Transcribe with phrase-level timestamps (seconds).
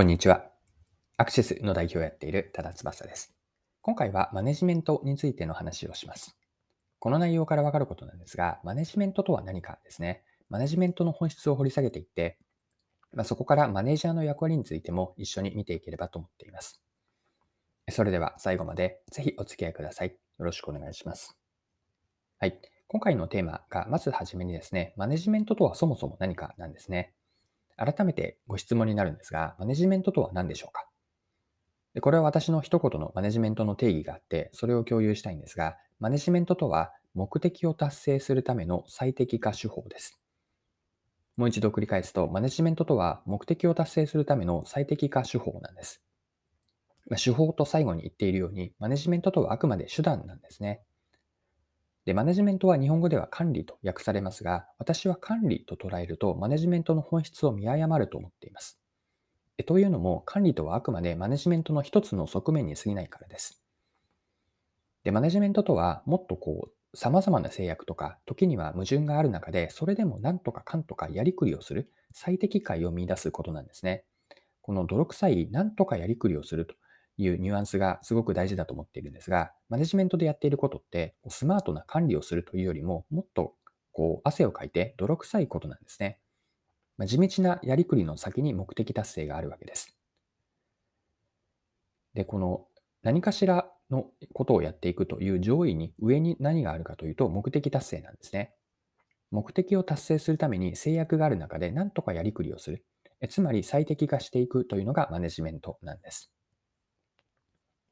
[0.00, 0.46] こんにちは。
[1.18, 3.34] アクシスの代表をやっている多田翼です。
[3.82, 6.38] 今回はマネジメントについての話をします。
[6.98, 10.22] この内容からわかることなんですが、マネジメントとは何かですね。
[10.48, 12.38] マネジメントの本質を掘り下げていって、
[13.12, 16.80] まあ、そこからマネージャーの役割についても一緒に見ていければと思っています。
[17.90, 20.16] それでは最後までぜひお付き合いください。
[20.38, 21.36] よろしくお願いします。
[22.38, 22.58] はい。
[22.88, 27.12] 今回のテーマが、まずはじめにですね、マネジメントとはそもそも何かなんですね。
[27.84, 30.86] 改めてご質問になるんですが、マネジメントとは何でしょうか？
[31.94, 40.20] でこれは私の一言のマネジメントの定義があって、それを共有したいんですが、マネジメントとは目的を達成するための最適化手法です。
[41.36, 46.02] もう一度繰り返すと、マネジメントとは目的を達成するための最適化手法なんです。
[47.16, 50.82] 手法と最後に言っているように、マネジメントとはあくまで手段なんですね。
[52.06, 58.80] で、マネジメントは日本語では管理と訳されますが、私は管理と捉えるとマネジメントの本質を見誤ると思っています。
[59.58, 63.62] えというのも、管理とはあくまでマネジメントの一つの側面に過ぎないからです。
[65.04, 74.04] で、マネジメントとはもっとこう、様々な制約とか、時には矛盾がある中で、それでも何とかかんとかやりくりをする、最適解を見出すことなんですね。
[74.62, 76.74] この泥臭い何とかやりくりをすると
[77.22, 83.54] いうニュアンスがすごく大事だと思っているんですが、マネジメントでやっていることって、スマートな管理をするというよりも、もっと
[83.92, 86.18] こう汗をかいて泥臭いことなんですね。
[86.96, 89.96] まあ、地道なやりくりの先に目的達成があるわけです。
[92.14, 92.66] で、この
[93.02, 98.54] 何かしらのことをやっていくという上位に上に何があるかというと目的達成なんですね。
[99.30, 102.84] 目的を達成するために制約がある中で何とかやりくりをする。
[103.28, 106.32] つまり最適化していくというのがマネジメントなんです。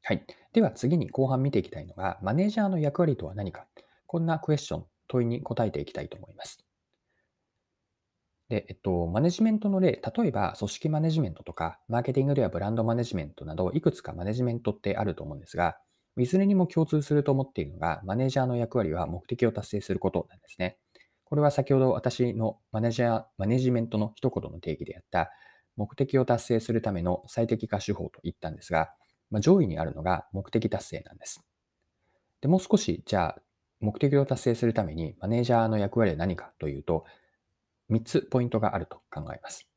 [0.09, 0.25] はい。
[0.55, 3.67] では次に後半見ていきたいのが、マネージャーの役割とは何か。
[4.07, 6.65] こんなクエスチョン、問いに答えていきたいと思います。
[8.49, 15.77] で、えっと、マネジメントの例、例えば組織マネジメントとか、マーケティングではブランドマネジメントなど、いくつかマネジメントってあると思うんですが、
[16.19, 20.79] いずれにも共通すると思っているのが、マネージャーの役割は目的を達成することなんですね。
[21.25, 25.31] これは先ほど私のマネージャー、マネジメントの一言の定義であった、
[25.77, 28.89] 目的を達成するための最適化手法と言ったんですが、
[29.31, 31.45] まあ、上位にあるのが目的達成なんです。
[32.41, 33.43] で、もう少し、じゃあ、
[33.81, 37.05] 目的を達成するためにマネージャーの役割は何かというと、
[37.91, 39.69] 3つポイントがあると考えます。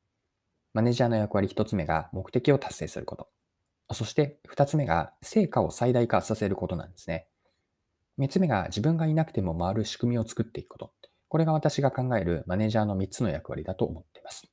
[0.73, 3.29] マネージャーの役割1つ目が目的を達成すること。
[3.94, 7.28] そして2つ目が成果を最大化させることなんですね。
[8.19, 10.94] 3つ目が自分がいなくても回る仕組みを作っていくこと。
[11.28, 14.51] これが私が考えるマネージャーの3つの役割だと思っています。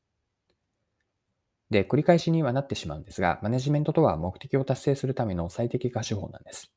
[1.70, 6.72] で、繰り返しにはなってしまうんですが、マネジメントとは目的を達成するための最適化手法なんです。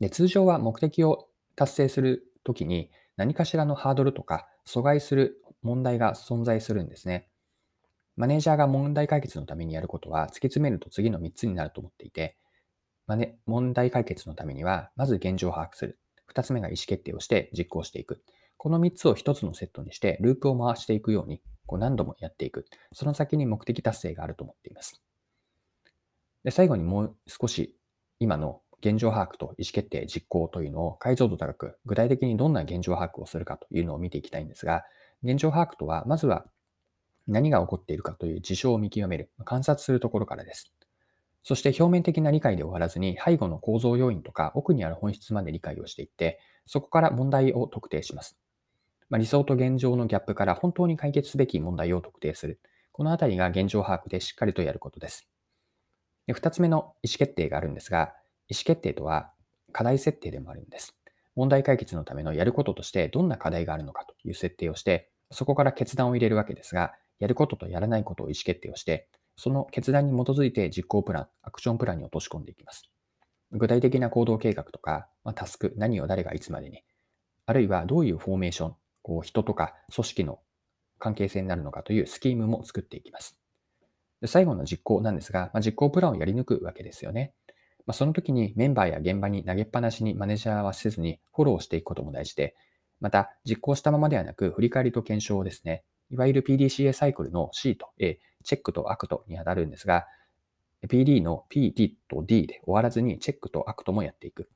[0.00, 7.28] で、通常は目的を達成するときに何かしらのハードルとか阻害する問題が存在するんですね。
[8.16, 12.36] マネージャーが問題解決のためにやることは突き詰めると次の3つになると思っていて、
[13.06, 15.98] マネ問題解決のためには、まず現状を把握する。
[16.32, 18.22] 2つ目が意思決定をして実行していく。
[18.56, 22.66] この3つを1つのセットにして、ループを回していくようにこう何度もやっていく。
[22.92, 25.02] その先に目的達成があると思っています。
[26.44, 27.74] で最後にもう少し
[28.18, 34.84] 今の現状把握と意思決定、実行というのを解像度高く、具体的にどんな現状把握をするかというのを見ていきたいんですが、
[35.22, 36.44] 現状把握とは、まずは
[37.26, 40.74] 何が起こっているかという事象を見極める、観察するところからです。
[41.42, 48.38] そして表面的な理解で終わらずに、背後の構造要因とか奥にある本質まで理解をしていって、そこから問題を特定します。
[49.10, 52.60] まあ、理想と現状のギャップから本当に解決すべき問題を特定する。
[52.92, 55.28] このあたりが現状把握でしっかりとやることです。
[56.26, 58.14] で二つ目の意思決定があるんですが、
[58.48, 59.32] 意思決定とは
[59.72, 60.96] 課題設定でもあるんです。
[61.34, 72.88] 問題解決のためのやることとしてどんな課題があるのかという設定をして、そこから決断を入れるわけですが、やることとやらないことを意思決定をして、その決断に基づいて実行プラン、アクションプランに落とし込んでいきます。
[73.50, 76.82] 具体的な行動計画とか、ま、タスク、何を誰がいつまでに、
[77.46, 80.40] あるいはどういうフォーメーション、こう人とか組織の
[80.98, 83.38] 関係性になるのかというスキームも作っていきます。
[84.22, 87.34] で最後の実行なんですが、まあ、実行プランをやり抜くわけですよね。
[87.86, 92.56] まあ、その時にメンバーや現場に投げっぱなしにマネージャーはせずにフォローしていくことも大事で、
[93.00, 95.84] また実行したままではなく振り返りと検証をですね。
[96.10, 100.06] いわゆる PDCA サイクルの C と A、 Check と Act に当たるんですが、
[100.88, 104.48] PD の P、T と D で終わらずにチェックと Act もやっていく。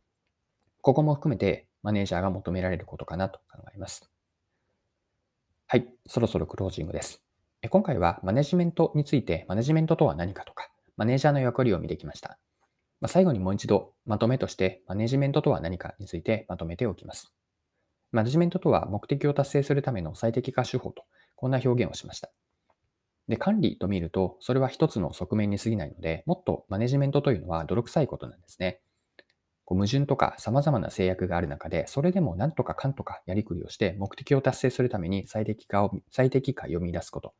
[0.80, 4.10] ここも含めてマネージャーが求められることかなと考えます。
[5.70, 7.22] はい、そろそろクロージングです。
[7.68, 12.38] 今回はマネジメントについて、マネジメントとは何かとか、マネージャーの役割を見てきました。
[13.02, 17.34] ま、最後にもう一度まとめとして、マネジメントとは何かについてまとめておきます。
[18.12, 21.04] マネジメントとは目的を達成するための最適化手法と、
[21.36, 22.30] こんな表現をしました。
[23.28, 28.80] で、管理と見ると、それは一つの側面に過ぎないので、もっとマネジメントというのは泥臭いことなんですね。
[29.68, 37.34] こう矛盾とか様々な制約がある中で、それでもなんとかかんとかやりくりをして目的を達成するために最適化を、最適解を見出すこと。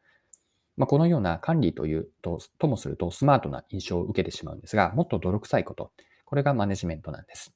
[0.77, 5.91] まあ、このような管理というと、ともするとスマートな印象を受けてしまうんですが、もっと泥臭いこと。
[6.27, 7.55] これがマネジメントなんです。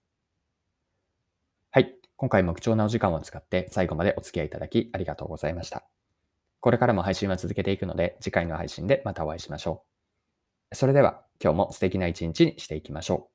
[1.71, 1.95] はい。
[2.17, 5.85] 今回も貴重なお時間を使って最後までお付き合いいただきありがとうございました。
[6.61, 9.85] これからも配信は続けていくので、次回の配信でまたお会いしましょ
[10.73, 10.75] う。
[10.75, 13.32] それでは、今日も素敵な一日にしていきましょう。